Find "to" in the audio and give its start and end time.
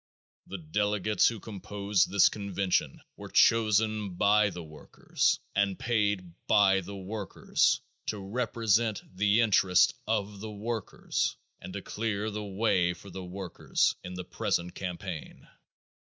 8.07-8.17, 11.73-11.83